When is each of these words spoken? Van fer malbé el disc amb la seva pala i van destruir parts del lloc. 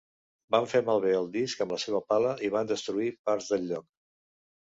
Van 0.53 0.63
fer 0.69 0.79
malbé 0.87 1.11
el 1.17 1.27
disc 1.35 1.59
amb 1.65 1.75
la 1.75 1.79
seva 1.83 2.01
pala 2.13 2.33
i 2.47 2.51
van 2.55 2.71
destruir 2.73 3.13
parts 3.31 3.51
del 3.53 3.67
lloc. 3.75 3.87